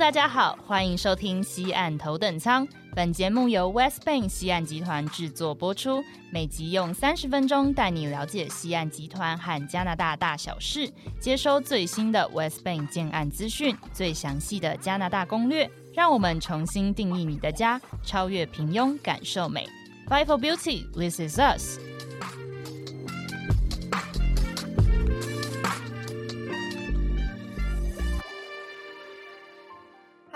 [0.00, 2.66] 大家好，欢迎收听西岸头等舱。
[2.96, 10.90] 本节目由 West Bank 西岸集团制作播出，每集用三十分钟带你了解西岸集团和加拿大大小事，
[11.20, 19.68] 接收最新的 West Bank 建案资讯，最详细的加拿大攻略，让我们重新定义你的家，超越平庸，感受美。
[20.08, 21.78] Fight for beauty, this is us.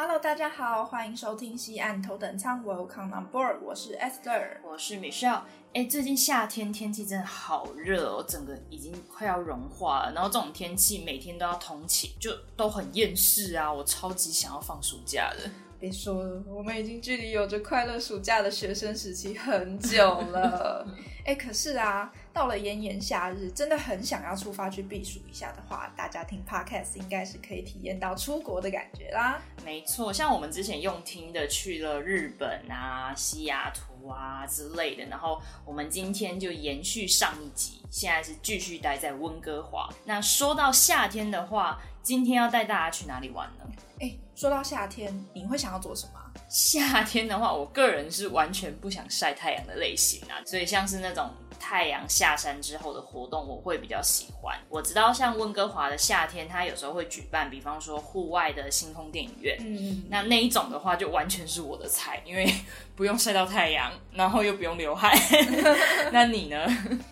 [0.06, 5.40] Hello，大家好，欢迎收听西岸头等舱，Welcome on board，我是 Esther，我是 Michelle。
[5.72, 10.12] 哎，最近夏天天气真的好热哦，整个已经快要融化了。
[10.12, 13.72] 然后这种天气每天都要通勤，就都很厌世啊！
[13.72, 15.50] 我超级想要放暑假的。
[15.80, 20.86] 别说了，我们已经距离有着快乐暑假的学生时期很久了。
[21.24, 29.40] 哎，可是啊，到了炎炎夏日，真的很想要出发去避暑一下的话，大家听 podcast 应该是可以体验到出国的感觉啦。
[29.64, 39.88] 没错，像我们之前用听的去了日本啊、西雅图啊之类的，然后我们今天就延续上一集，现在是继续待在温哥华。
[40.04, 43.64] 那说到夏天的话，今天要带大家去哪里玩呢？
[43.98, 46.20] 哎，说到夏天，你会想要做什么？
[46.48, 54.56] 夏天的话，我个人是完全不想晒太阳的类型啊，所以像是那种太阳下山之后的活动，我会比较喜欢。
[54.68, 62.48] 我知道像温哥华的夏天，它有时候会举办，比方说户外的星空电影院，嗯，那那一种的话就完全是我的菜，因为
[62.94, 65.12] 不用晒到太阳，然后又不用流汗。
[66.12, 66.66] 那你呢？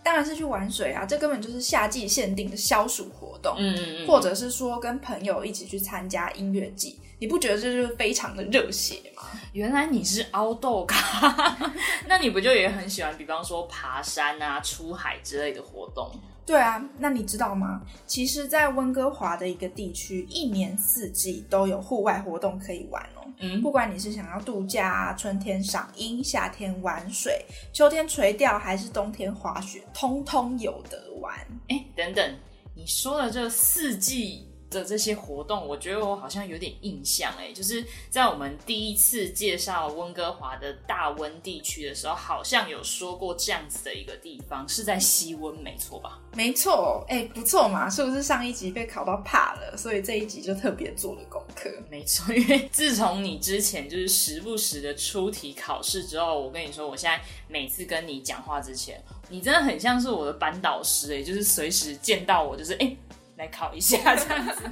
[0.05, 7.01] 当然是去玩水啊，这根本就是夏季限定的消暑活动，嗯嗯嗯，或者是说跟朋友一起去参加音乐季。
[7.23, 9.23] 你不觉得这就是非常的热血吗？
[9.53, 11.57] 原来你是凹豆咖，
[12.09, 16.11] 那你不就也很喜欢，比方说爬山啊、出海之类的活动？
[16.45, 17.83] 对啊，那你知道吗？
[18.09, 23.23] 其实，在温哥华的一个地区，一年四季都有户外活动可以玩哦。
[23.39, 31.33] 嗯，不管你是想要度假、啊春天赏樱、夏天玩水、秋天垂钓，还是冬天滑雪，通通有得玩。
[31.69, 32.37] 哎，等等，
[32.75, 34.49] 你说的这四季。
[34.73, 46.21] 的这些活动，我觉得我好像有点印象哎，就是在我们第一次介绍温哥华的大温地区的时候，好像有说过这样子的一个地方是在西温，没错吧？
[46.35, 51.71] 没错，哎，不错嘛，是不是上一集被考到怕了，所以这一集就特别做了功课？
[51.91, 62.97] 没错，因为自从你之前就是时不时的出题考试之后，我跟你说，我现在每次跟你讲话之前，你真的很像是我的班导师哎，就是随时见到我就是哎。
[63.43, 64.71] 来考一下这样子。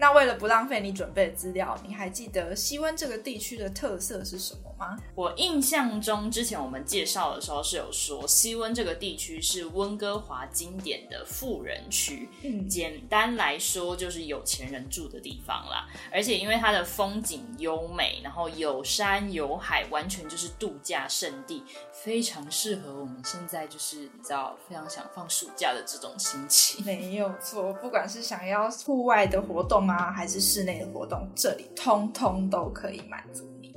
[0.00, 4.96] 那为了不浪费你准备的资料，你还记得西温这个地区的特色是什么吗？
[5.14, 12.30] 我印象中，之前我们介绍的时候是有说，西温这个地区是温哥华经典的富人区。
[12.42, 15.86] 嗯，简单来说就是有钱人住的地方啦。
[16.10, 21.62] 而且因为它的风景优美，然后有山有海，完全就是度假胜地，
[21.92, 26.82] 非常适合我们现在就是你知道非常想放暑假的这种心情。
[26.86, 29.89] 没有错，不管是想要户外的活动。
[29.90, 33.74] 啊，还是室内的活动，这里通通都可以满足你。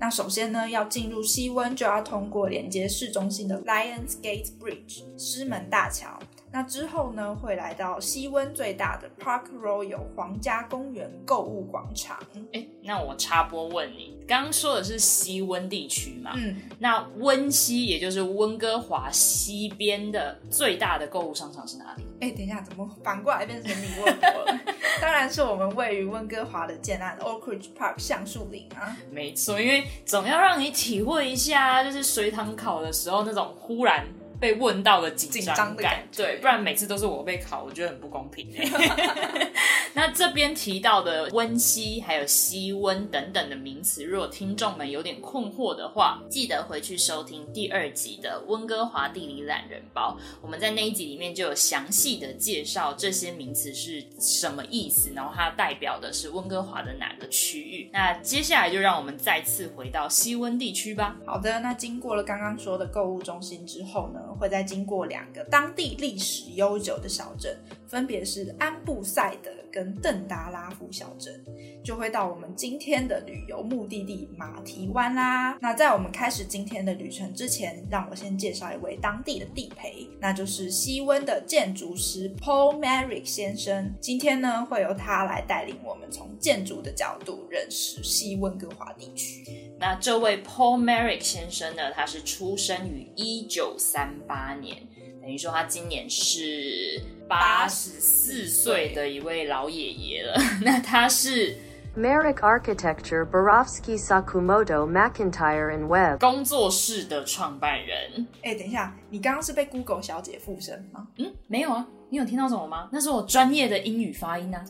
[0.00, 6.18] 那首先呢，要进入西温，就要通过连接市中心的 Lions Gate Bridge 狮门大桥。
[6.50, 12.18] 那之后呢，会来到西温最大的 Park Royal 皇家公园购物广场。
[12.52, 16.32] 哎，那我插播问你，刚刚说的是西温地区嘛？
[16.36, 22.06] 嗯，那温西也就是温哥华西边的最大的购物商场是哪里？
[22.20, 24.60] 哎，等一下，怎么反过来变成你问我了？
[25.02, 28.96] 当然是我们位于温哥华的建安 Oak Ridge Park 橡树林啊。
[29.10, 34.06] 没错，因为总要让你体会一下，就是随堂考的时候那种忽然。
[34.42, 38.48] 被问到的紧张感，对，不然每次都是我被考，我觉得很不公平。
[39.94, 50.16] 那这边提到的温西还有西温等等的名词，如果听众们有点困惑的话，记得回去收听第二集的温哥华地理懒人包。
[50.40, 57.88] 我们在那一集里面就有详细的介绍这些名词是什么意思，然后它代表的是温哥华的哪个区域。
[57.92, 61.16] 那接下来就让我们再次回到西温地区吧。
[61.24, 64.20] 好的，那经过了刚刚说的购物中心之后呢？
[64.34, 67.56] 会再经过两个当地历史悠久的小镇，
[67.86, 71.42] 分别是安布塞德跟邓达拉夫小镇，
[71.82, 75.56] 就会到我们今天的旅游目的地马蹄湾啦。
[75.60, 83.92] 那在我们开始今天的旅程之前，让我先介绍一位当地的地陪，那就是西温的建筑师 Paul Merrick 先生。
[84.00, 89.71] 今天呢，会由他来带领我们从建筑的角度认识西温哥华地区。
[89.82, 91.90] 那这位 Paul Merrick 先生呢？
[91.90, 94.76] 他是出生于一九三八年，
[95.20, 100.40] 等于说他今年是八十四岁的一位老爷爷了。
[100.62, 101.56] 那他是
[101.98, 108.24] Merrick Architecture Borofsky Sakumoto McIntyre and Webb 工作室的创办人。
[108.42, 111.08] 哎，等一下，你刚刚是被 Google 小姐附身吗？
[111.16, 112.88] 嗯，没有啊，你有听到什么吗？
[112.92, 114.64] 那是我专业的英语发音啊。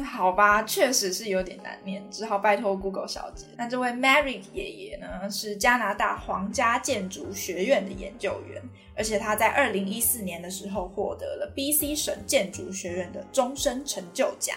[0.00, 3.46] 好吧，确实是有点难念，只好拜托 Google 小姐。
[3.56, 8.62] 那这位 Merrick 爷爷呢，是加拿大皇家建筑学院的研究员，
[8.96, 14.56] 而且他在二零一四年的时候获得了 BC 省建筑学院的终身成就奖。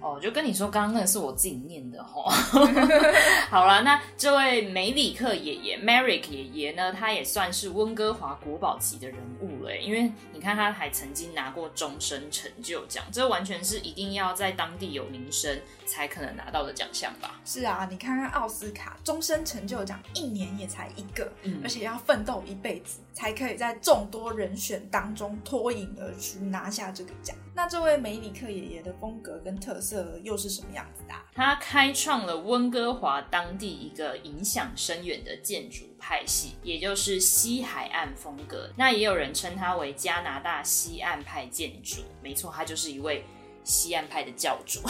[0.00, 2.30] 哦，就跟你说，刚刚那个是我自己念的哈。
[3.50, 17.40] 好了，那这位梅里克爷爷 Merrick 爷爷呢，他也算是温哥华国宝级的人物了，因为你看他还曾经拿过终身成就奖，这完全是一定要在当地有名声才可能拿到的奖项吧？
[17.44, 21.30] 是啊，你看看奥斯卡终身成就奖，一年也才一个，
[21.62, 27.34] 而且要奋斗一辈子才可以在众多人选当中脱颖而出拿下这个奖。
[27.56, 31.14] 那这位梅里克爷爷的风格跟特色又是什么样子的？
[31.34, 38.68] 他开创了温哥华当地一个影响深远的建筑派系，也就是西海岸风格。
[38.76, 42.02] 那也有人称他为加拿大西岸派建筑。
[42.22, 43.24] 没错，他就是一位。
[43.66, 44.80] 西岸派的教主，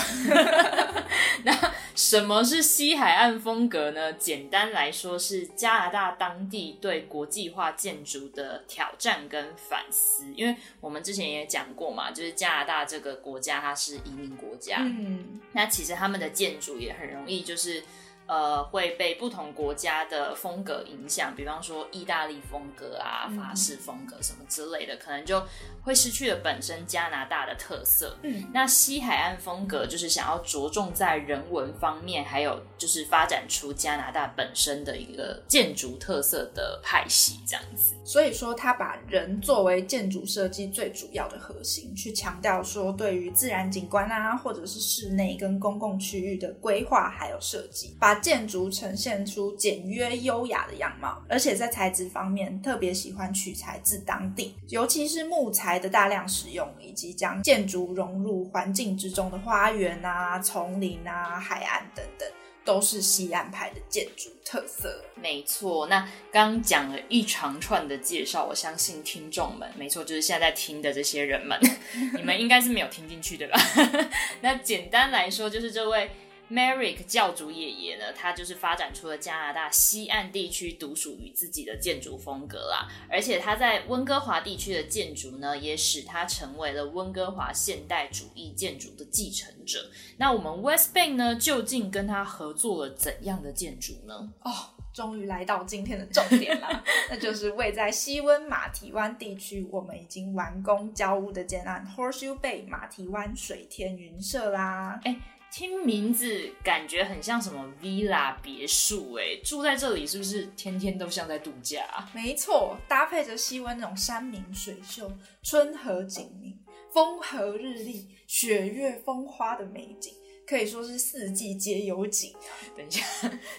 [1.45, 4.13] 那什么是西海岸风格呢？
[4.13, 10.27] 简单来说，是加拿大当地对国际化建筑的挑战跟反思。
[10.37, 17.83] 因为我们之前也讲过嘛，就是加拿大这个国家它是移民国家，嗯，那其实他们的建筑也很容易就是。
[18.27, 25.43] 呃，会被不同国家的风格影响，比方说意大利风格啊、法式风格什么之类的，可能就
[25.83, 28.17] 会失去了本身加拿大的特色。
[28.23, 37.95] 嗯，那西海岸风格就是想要着重在人文方面，还有就是发展出加拿大本身的一个建筑特色的派系这样子。
[38.05, 62.29] 所以说，他把人作为建筑设计最主要的核心，去强调说对于自然景观啊，或者是室内跟公共区域的规划还有设计，把建筑呈现出简约优雅的样貌，而且在材质方面特别喜欢取材自当地，尤其是木材的大量使用，以及将建筑融入环境之中的花园啊、丛林啊、海岸等等。
[62.65, 65.87] 都是西岸派的建筑特色，没错。
[65.87, 71.57] 那刚讲了一长串的介绍，我相信听众们，没错，就是现在在听的这些人们，
[72.19, 73.57] 你们应该是没有听进去对吧？
[74.43, 76.11] 那简单来说，就是这位。
[76.51, 89.91] Merrick 教主爷爷呢，他就是发展出了加拿大西岸地区独属于自己的建筑风格啦，而且他在温哥华地区的建筑呢，也使他成为了温哥华现代主义建筑的继承者。
[90.19, 94.33] 那我们 West Bank 呢，究竟跟他合作了怎样的建筑呢？
[94.43, 94.53] 哦，
[94.93, 105.01] 终于来到今天的重点啦， 那就是位在西温马蹄湾地区，我们已经完工交屋的建案 Horseshoe Bay 马蹄湾水天云社啦。
[105.03, 105.17] 哎。
[105.59, 111.83] 听名字感觉很像什么 villa 别墅哎，住在这里是不是天天都像在度假？
[112.13, 115.11] 没错，搭配着西温那种山明水秀、
[115.43, 116.55] 春和景明、
[116.93, 120.13] 风和日丽、雪月风花的美景。
[120.47, 122.33] 可以说是四季皆有景。
[122.77, 123.03] 等一下，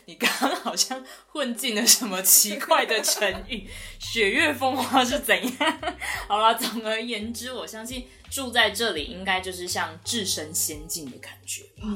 [0.05, 3.67] 你刚刚好像混进了什么奇怪的成语？
[3.99, 5.81] 雪月风花是怎样？
[6.29, 11.87] 好了，总而言之，我相信住在这里应该就是像置身仙境的感觉吧。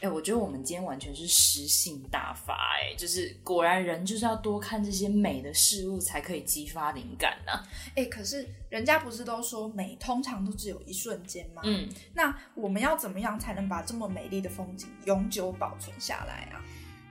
[0.00, 7.52] 哎，我觉得我们今天完全是诗性大发，哎，就是果然人就是要多看这些美的事物，才可以激发灵感呢。
[7.94, 11.62] 哎，可是人家不是都说美通常都只有一瞬间吗？
[11.64, 16.62] 嗯，那我们要怎么样才能把这么美丽的风景永久保存下来啊？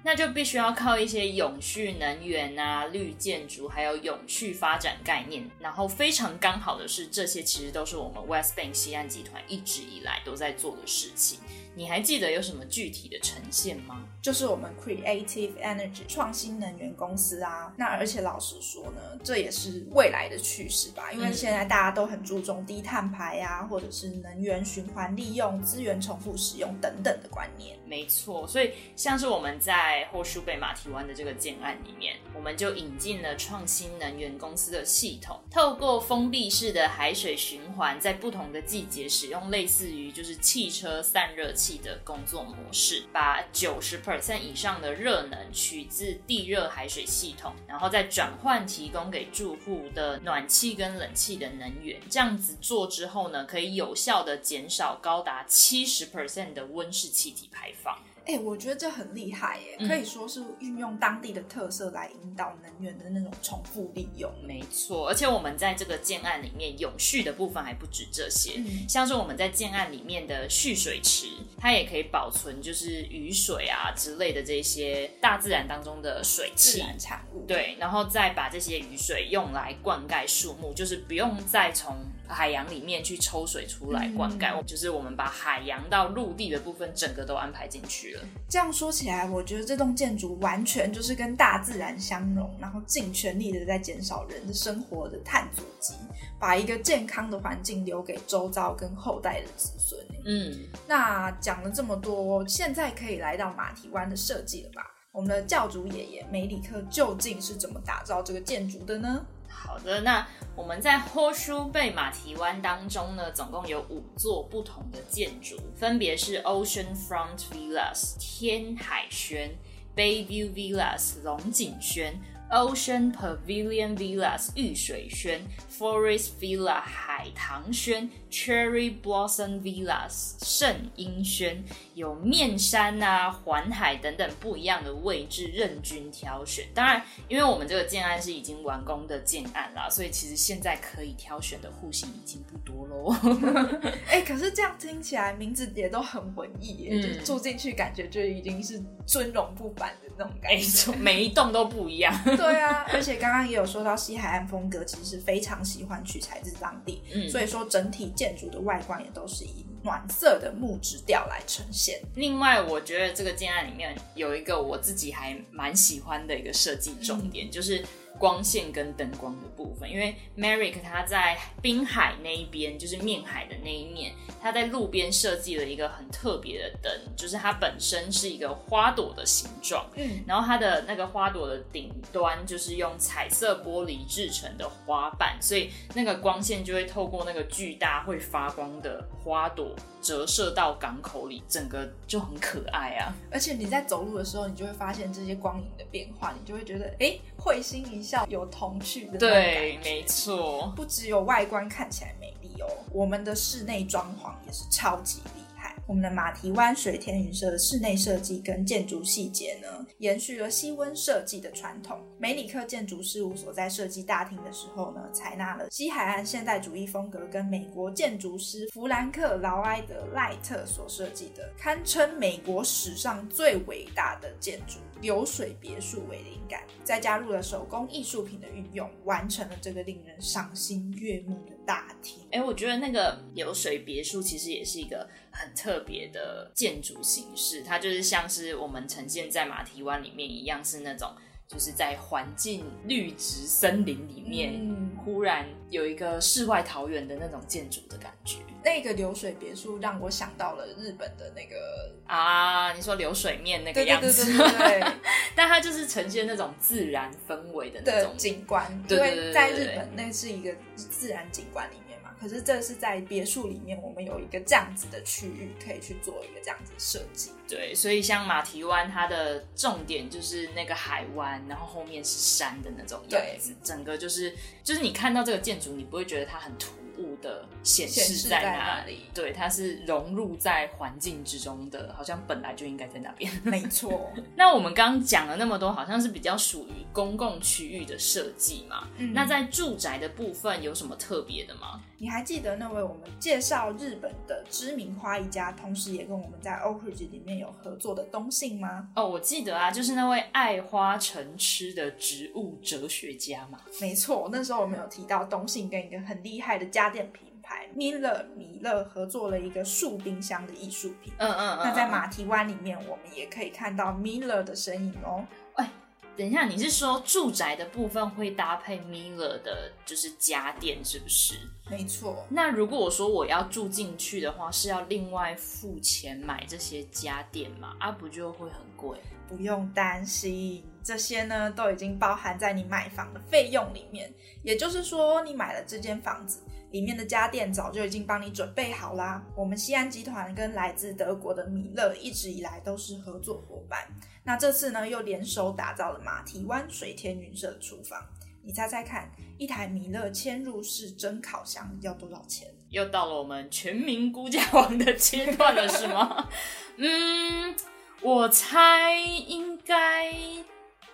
[0.05, 5.50] 那就必须要靠一些永续能源啊、绿建筑，还有永续发展概念。
[5.60, 11.39] 然后非常刚好的是，这些其实都是我们 West Bank 西岸集团一直以来都在做的事情。
[11.75, 14.08] 你还记得有什么具体的呈现吗？
[14.22, 17.74] 就是我们 Creative Energy 创新能源公司啊。
[17.77, 21.12] 那而且老实说呢，这也是未来的趋势吧。
[21.12, 27.77] 因为现在大家都很注重低碳排啊，或者是能源循环利用、资源重复使用等等的观念。
[27.86, 41.51] 没错，所以像是我们在霍舒贝马提湾的这个建案里面，我们就引进了创新能源公司的系统，透过封闭式的海水循环，在不同的季节使用类似于就是汽车散热。
[41.63, 52.01] 气的工作模式，把九十 percent 以上的热能取自地热海水系统，然后再转换提供给住户的暖气跟冷气的能源。
[52.10, 57.98] 这样子做之后呢，可以有效的减少高达七十 percent 的温室气体排放。
[58.25, 64.32] 哎，我觉得这很厉害耶，可以说是运用当地的特色来引导能源的那种重复利用。
[64.44, 71.27] 没错，而且我们在这个建案里面，永续的部分还不止这些，像是我们在建案里面的蓄水池，
[71.58, 77.46] 它也可以保存就是雨水啊之类的这些大自然当中的水汽产物。
[77.46, 81.98] 对，然后再把这些雨水用来灌溉树木，就是不用再从
[82.34, 88.24] 海洋里面去抽水出来灌溉，就是我们把海洋到陆地的部分整个都安排进去了。
[88.50, 95.94] 这样说起来，我觉得这栋建筑完全就是跟大自然相融，然后尽全力的在减少人的生活的碳足迹，
[96.40, 100.02] 把一个健康的环境留给周遭跟后代的子孙。
[100.25, 104.82] 嗯，那讲了这么多，现在可以来到马蹄湾的设计了吧？
[105.12, 109.24] 我们的教主爷爷梅里克究竟是怎么打造这个建筑的呢？
[109.65, 119.50] 好的，那我们在 Horseshoe Bay 马蹄湾当中呢，总共有五座不同的建筑，分别是 Ocean Front Villas 天海轩、
[119.96, 122.13] Bayview Villas 龙井轩。
[122.52, 125.42] Ocean Pavilion Villas 玉水轩
[125.76, 131.64] ，Forest Villa 海棠轩，Cherry Blossom Villas 圣英轩，
[131.96, 136.68] 有面山啊、环海等等不一样的位置任君挑选。
[136.76, 143.16] 当然，因为我们这个建案是已经完工的建案啦，所以其实现在可以挑选的户型已经不多喽。
[144.08, 152.13] 哎，可是这样听起来名字也都很文艺耶，就住进去感觉就已经是尊荣不凡的那种感觉， 每一栋都不一样。
[152.24, 162.00] 对啊，而且刚刚也有说到西海岸风格，其实是非常喜欢取材自当地，所以说整体建筑的外观也都是以暖色的木质调来呈现。
[162.15, 167.84] 另外，我觉得这个建案里面有一个我自己还蛮喜欢的一个设计重点，就是。
[168.20, 193.13] 光线跟灯光的部分，因为 Merrick 他在滨海那一边，就是面海的那一面，他在路边设计了一个很特别的灯，就是它本身是一个花朵的形状，嗯，然后它的那个花朵的顶端就是用彩色玻璃制成的花瓣，所以那个光线就会透过那个巨大会发光的花朵折射到港口里，整个就很可爱啊！
[193.32, 198.02] 而且你在走路的时候，你就会发现这些光影的变化，你就会觉得哎，会心一。
[198.03, 205.74] 笑有童趣的对，没错，不只有外观看起来美丽哦，我们的室内装潢也是超级厉害。
[205.88, 212.00] 我们的马蹄湾水天云社的室内设计跟建筑细节呢，延续了西温设计的传统。
[212.17, 224.77] 梅里克建筑事务所在设计大厅的时候呢，采纳了西海岸现代主义风格，跟美国建筑师弗兰克劳埃德赖特所设计的，堪称美国史上最伟大的建筑。
[225.03, 232.25] 流水别墅为灵感，再加入了手工艺术品的运用，完成了这个令人赏心悦目的大厅。
[232.31, 241.13] 哎，我觉得那个流水别墅其实也是一个很特别的建筑形式，它就是像是我们呈现在马蹄湾里面一样，是那种。
[241.45, 248.38] 就是在环境绿植森林里面，忽然有一个世外桃源的那种建筑的感觉。
[248.63, 254.93] 那个流水别墅让我想到了日本的那个啊，你说流水面那个样子，对对对对对。
[255.36, 261.75] 但它就是呈现那种自然氛围的那种景观，因为在日本那是一个自然景观里。
[262.24, 267.32] 可是这是在别墅里面，我们有一个这样子的区域，可以去做一个这样子的设计。
[267.46, 276.72] 对，所以像马蹄湾，它的重点就是那个海湾，然后后面是山的那种样子，整个就是就是你看到这个建筑，你不会觉得它很突。
[277.00, 279.06] 物的显示在哪里？
[279.13, 283.32] 对，它是融入在环境之中的，好像本来就应该在那边。
[283.44, 284.12] 没错。
[284.36, 288.88] 那我们刚刚讲了那么多，好像是比较属于公共区域的设计嘛？
[288.98, 291.82] 嗯那在住宅的部分有什么特别的吗？
[291.98, 298.89] 你还记得那位我们介绍日本的知名花艺家，同时也跟我们在 Oak Ridge 里面有合作的东信吗？
[298.94, 303.58] 哦，我记得啊，就是那位爱花成痴的植物哲学家嘛。
[303.80, 307.12] 没错，那时候我们有提到东信跟一个很厉害的家电品
[307.44, 311.14] 牌米勒米勒合作了一个树冰箱的艺术品。
[311.18, 311.62] 嗯嗯嗯。
[311.64, 315.24] 那在马蹄湾里面，我们也可以看到米勒的身影哦。
[315.56, 315.70] 哎。
[316.16, 321.34] 等一下，你是说住宅的部分会搭配 Miller 的，就是家电是不是？
[321.72, 322.28] 没错。
[322.30, 327.76] 那如果我说我要住进去的话，是要另外付钱买这些家电吗？
[327.80, 329.00] 啊，不就会很贵？
[329.28, 334.14] 不用担心，这些呢都已经包含在你买房的费用里面。
[334.44, 336.44] 也就是说，你买了这间房子。
[336.74, 339.24] 里面的家电早就已经帮你准备好啦。
[339.38, 343.88] 我们西安集团跟来自德国的米勒一直以来都是合作伙伴。
[344.24, 348.03] 那这次呢，又联手打造了马蹄湾水天云社的厨房。
[348.42, 352.48] 你猜猜看，一台米勒嵌入式蒸烤箱要多少钱？
[352.70, 356.27] 又到了我们全民估价王的阶段了，是吗？
[356.77, 357.56] 嗯。
[358.01, 360.12] 我猜应该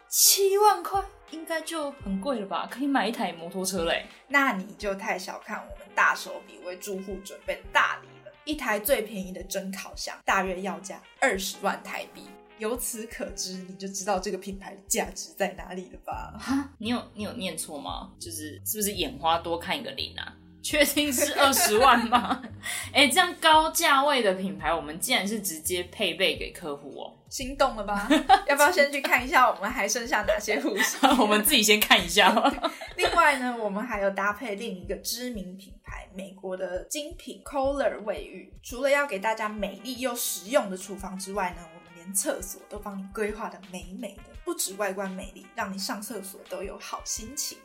[0.07, 2.67] 七万块，应该就很贵了吧？
[2.71, 4.05] 可以买一台摩托车嘞。
[4.27, 8.31] 那你就太小看我们大手笔为住户准备的大礼了。
[8.45, 12.24] 一台最便宜的蒸烤箱大约要价二十万台币。
[12.57, 16.36] 由此可知，你就知道这个品牌的价值在哪里了吧？
[16.38, 18.12] 哈，你有你有念错吗？
[18.19, 20.36] 就是是不是眼花多看一个零啊？
[20.69, 22.43] 确定是 二十万吗？
[22.93, 28.07] 哎，这样高价位的品牌，我们竟然是直接配备给客户哦，心动了吧？
[28.47, 30.97] 要不要先去看一下我们还剩下哪些护士？
[31.19, 32.31] 我们自己先看一下。
[32.97, 38.53] 另外呢，我们还有搭配另一个知名品牌，美国的精品 Kohler 卫浴。
[38.61, 41.63] 除了要给大家美丽又实用的厨房之外呢？
[41.73, 47.57] 我们连厕所都帮你规划的美美的，不止外观美丽，让你上厕所都有好心情。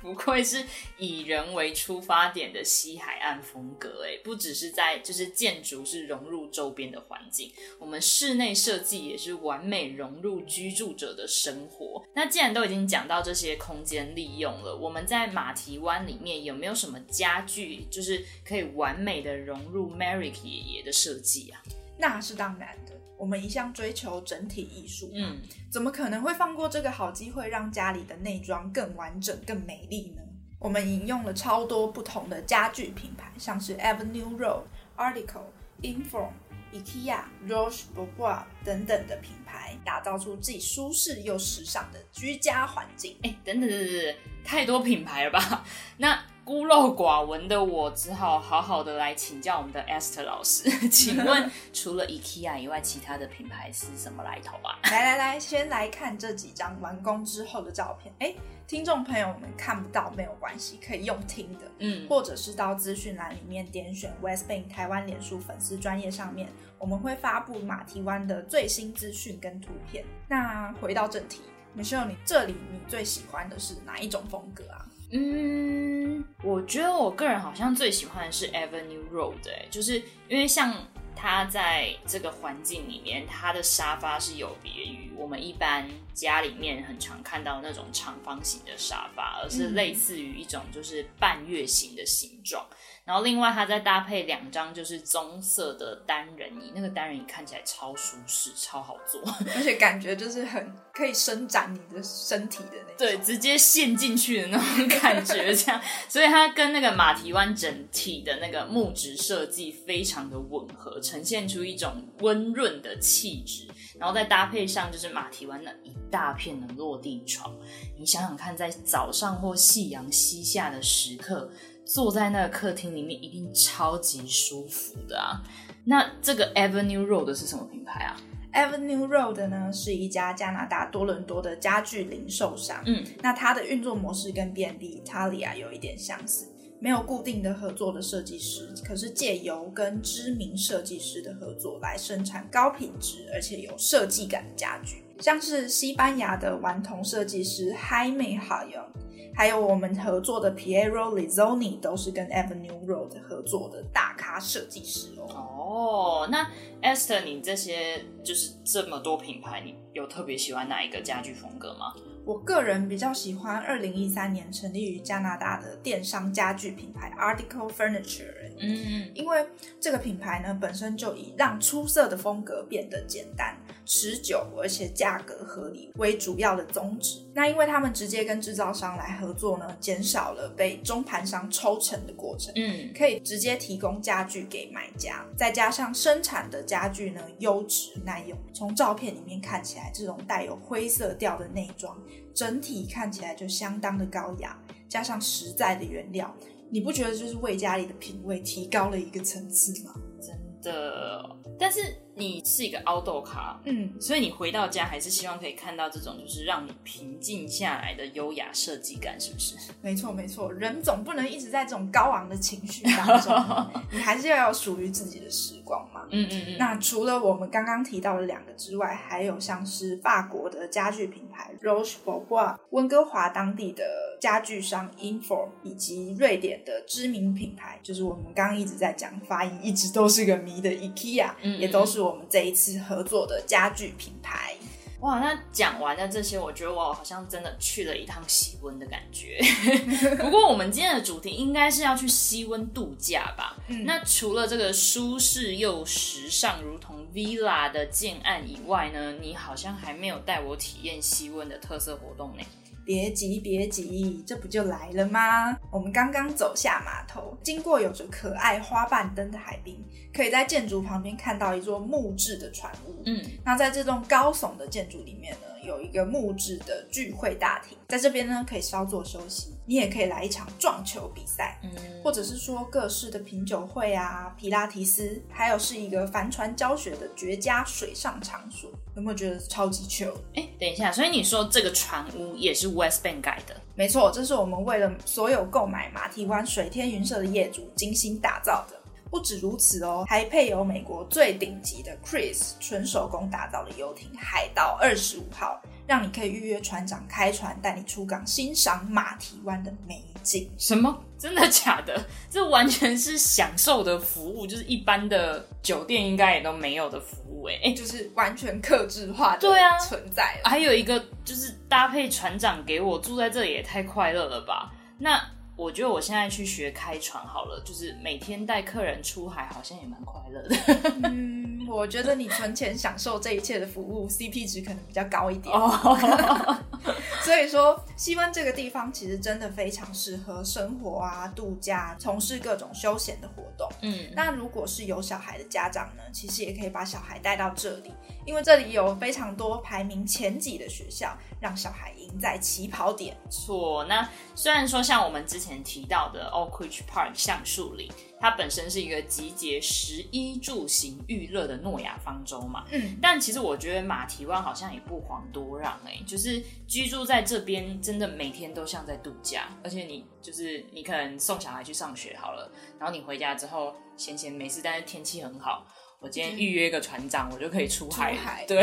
[0.00, 0.64] 不愧是
[0.98, 12.02] 以人为出发点的西海岸风格，哎，不只是在就是建筑是融入周边的环境，我们室内设计也是完美融入居住者的生活。
[12.14, 21.62] 那既然都已经讲到这些空间利用了，我们在马蹄湾里面有没有什么家具，就是可以完美的融入 Merrick 爷爷的设计啊？
[21.98, 22.99] 那是当然的。
[23.20, 30.22] 我们一向追求整体艺术，嗯，怎么可能会放过这个好机会，让家里的内装更完整、更美丽呢？
[30.58, 34.62] 我们引用了超多不同的家具品牌，像是 Avenue Road、
[34.96, 35.50] Article、
[35.82, 36.30] Inform、
[36.72, 43.18] IKEA、Roche Bobois 等等的品牌，打造出既舒适又时尚的居家环境。
[43.22, 45.62] 哎，等等等等，太多品牌了吧？
[45.98, 46.18] 那。
[46.44, 54.78] 孤陋寡闻的我只好好好的来请教我们的 Esther 老师， 请问 除了 IKEA 以外，其他的品牌是什么来头啊？
[54.84, 58.12] 来来来，先来看这几张完工之后的照片。
[58.18, 58.34] 哎，
[58.66, 70.04] 听众朋友们看不到没有关系，可以用听的，嗯，或者是到资讯栏里面点选 West Bank 台湾脸书粉丝专业上面，我们会发布马蹄湾的最新资讯跟图片。
[70.26, 71.42] 那回到正题
[71.76, 74.86] ，Michelle，你这里你最喜欢的是哪一种风格啊？
[75.10, 80.72] 嗯，我觉得我个人好像最喜欢的是 Avenue Road，哎，就是因为像
[81.16, 85.88] 它在这个环境里面，它的沙发是有别于我们一般
[86.20, 92.66] 家里面很常看到那种长方形的沙发，而是类似于一种就是半月形的形状。
[93.02, 99.20] 然后另外，它再搭配两张就是棕色的单人椅，那个单人椅看起来超舒适、超好坐，
[99.56, 105.80] 而且感觉就是很可以伸展你的身体的那种，对，直接陷进去的那种感觉，这样。
[106.08, 113.66] 所以它跟那个马蹄湾整体的那个木质设计非常的吻合，呈现出一种温润的气质。
[114.00, 117.54] 然后再搭配上就是马蹄湾那一大片的落地窗，
[117.96, 121.48] 你想想看，在早上或夕阳西下的时刻。
[121.82, 125.42] 坐在那个客厅里面一定超级舒服的啊！
[125.82, 128.16] 那这个 Avenue Road 是什么品牌啊
[128.52, 132.80] ？Avenue Road 呢是一家加拿大多伦多的家具零售商。
[132.86, 136.46] 嗯，那它的运作模式跟 B&B Italia 有一点相似，
[136.80, 148.86] 没有固定的合作的设计师，可是借由跟知名设计师的合作来生产高品质而且有设计感的家具，像是西班牙的顽童设计师 Jaime Hayo。
[149.32, 156.26] 还有我们合作的 Piero Lizzoni 都是跟 Avenue Road 合作的大咖设计师哦。
[156.26, 156.50] 哦，那
[156.82, 161.94] Esther，你这些就是这么多品牌，你有特别喜欢哪一个家具风格吗？
[162.24, 168.34] 我个人比较喜欢二零一三年成立于加拿大的电商家具品牌 Article Furniture。
[168.60, 169.46] 嗯，因为
[169.80, 173.56] 这个品牌呢本身就以让出色的风格变得简单、
[173.92, 177.18] 持久，而且价格合理为主要的宗旨。
[177.34, 185.26] 那因为他们直接跟制造商来合作呢，减少了被中盘商抽成的过程，嗯，可以直接提供家具给买家。
[185.36, 192.00] 再加上生产的家具呢优质耐用，从照片里面看起来，这种带有灰色调的内装。
[192.32, 194.56] 整体看起来就相当的高雅，
[194.88, 196.32] 加上实在的原料，
[196.70, 199.92] 你不觉得就是为家里的品味提高了一个层次吗？
[200.22, 201.92] 真的，但是。
[202.20, 209.56] 你是一个凹豆咖，嗯，所以你回到家还是希望可以看到这种就是让你平静下来的优雅设计感，是不是？
[209.80, 213.34] 没错，没错，人总不能一直在这种高昂的情绪当中，
[213.90, 216.02] 你还是要有属于自己的时光嘛。
[216.10, 216.56] 嗯嗯嗯。
[216.58, 223.84] 那除了我们刚刚提到的两个之外，还有像是法国的家具品牌 Roche Bobois、温哥华当地的
[224.20, 232.10] 家具商 Inform，以及瑞典的知名品牌，就是我们刚刚一直在讲发音一直都是个谜的 IKEA，也都是我。
[232.10, 234.56] 我们这一次合作的家具品牌，
[234.98, 239.40] 哇，那讲完了这些，我觉得我好像真的去了一趟西温的感觉。
[240.18, 243.56] 不过我们今天的主题应该是要去西温度假吧？
[243.84, 252.42] 那除了这个舒适又时尚，如同 villa 的建案以外呢，你好像还没有带我体验西温的特色活动呢。
[252.84, 255.56] 别急，别急，这不就来了吗？
[255.70, 263.02] 我们刚刚走下码头，经过有着可爱花瓣灯的海滨，可以在建筑旁边看到一座木质的船屋。
[263.06, 265.46] 嗯，那在这栋高耸的建筑里面呢？
[265.64, 269.54] 有一个木质的聚会大厅，在这边呢可以稍作休息。
[269.66, 271.70] 你也可以来一场撞球比赛，嗯，
[272.02, 278.68] 或者是说各式的品酒会啊、皮拉提斯，还有是一个帆船教学的绝佳水上场所。
[278.96, 280.12] 有没有觉得超级 chill？
[280.34, 283.54] 哎，等一下，所以你说这个船屋也是 West Bank 改的？
[283.76, 288.79] 没错，这是我们为了所有购买马蹄湾水天云社的业主精心打造的。
[289.10, 300.48] 不止如此哦，还配有美国最顶级的 Chris 纯手工打造的游艇海盗二十五号，让你可以预约船长开船带你出港欣赏马蹄湾的美景。
[300.56, 300.96] 什么？
[301.18, 302.02] 真的假的？
[302.30, 309.48] 这完全是享受的服务，就是一般的酒店应该也都没有的服务哎，就是完全克制化的
[309.86, 310.40] 存在。
[310.44, 314.72] 还有一个就是搭配船长给我住在这里也太快乐了吧？
[314.98, 315.20] 那。
[315.60, 320.56] 我觉得我现在去学开船好了，就是每天带客人出海，好像也蛮快乐的。
[321.70, 325.54] 我觉得你存钱享受这一切的服务，CP 值可能比较高一点。
[327.22, 333.68] 所以说，西湾这个地方其实真的非常适合生活啊、度假、从事各种休闲的活动。
[333.82, 337.92] 嗯，那如果是有小孩的家长呢，其实也可以把小孩带到这里，
[338.26, 343.16] 因为这里有非常多排名前几的学校，让小孩赢在起跑点。
[343.28, 347.88] 错，那虽然说像我们之前提到的 Oak Ridge Park 橡树林。
[348.20, 365.66] 它本身是一个集结食衣住行娱乐的诺亚方舟嘛，嗯，但其实我觉得马蹄湾好像也不遑多让哎，就是居住在这边真的每天都像在度假，而且你就是你可能送小孩去上学好了，然后你回家之后闲闲没事，但是天气很好，
[365.98, 368.62] 我今天预约一个船长，我就可以出海，对，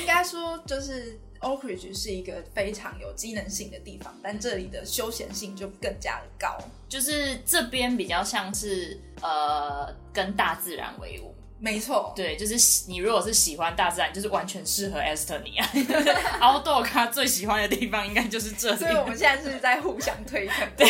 [0.00, 1.20] 应该说就是。
[1.40, 11.34] Oak Ridge 是一个非常有机能性的地方，但这里的休闲性就更加的高，就是这边比较像是呃跟大自然为伍。
[11.60, 15.00] 没错，对，就是你如果是喜欢大自然，就是完全适合
[15.44, 15.68] 你啊。
[16.40, 20.72] Outdoor 他最喜欢的地方应该就是这里，所以我们现在是在互相推荐。
[20.76, 20.88] 对，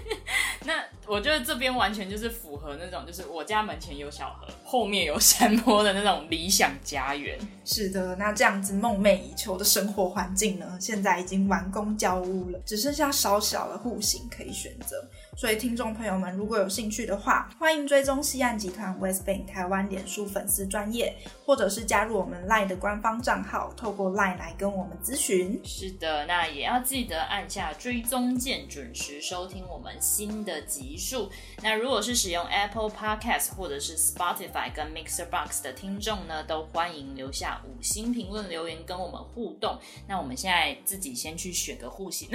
[0.66, 7.38] 那我觉得这边完全就是符合那种，就是我家门前有小河，后面有山坡的那种理想家园。
[7.64, 14.96] 是的，那这样子梦寐以求的生活环境呢，现在已经完工交屋了，只剩下稍小的户型可以选择。
[15.36, 25.60] 所以，听众朋友们，如果有兴趣的话，欢迎追踪西岸集团 West Bank 台湾脸书粉丝专业，或者是加入我们 LINE 的官方账号，透过 LINE 来跟我们咨询。
[25.64, 31.30] 是的，那也要记得按下追踪键，准时收听我们新的集数。
[31.62, 39.78] 那如果是使用 Apple Podcast 或者是 Spotify 跟 Mixer Box 的听众呢，都欢迎留下五星评论留言跟我们互动。
[40.08, 42.28] 那我们现在自己先去选个户型，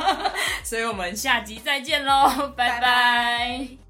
[0.64, 2.52] 所以我们下集再见喽。
[2.56, 3.89] 拜拜。